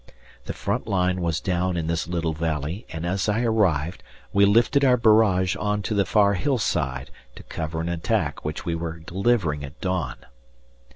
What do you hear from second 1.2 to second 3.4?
was down in this little valley, and as